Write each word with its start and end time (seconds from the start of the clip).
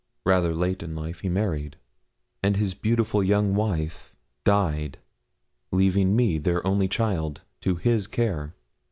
Rather 0.25 0.55
late 0.55 0.81
in 0.81 0.95
life 0.95 1.19
he 1.19 1.29
married, 1.29 1.75
and 2.41 2.57
his 2.57 2.73
beautiful 2.73 3.23
young 3.23 3.53
wife 3.53 4.15
died, 4.43 4.97
leaving 5.71 6.15
me, 6.15 6.39
their 6.39 6.65
only 6.65 6.87
child, 6.87 7.41
to 7.59 7.75
his 7.75 8.07
care. 8.07 8.55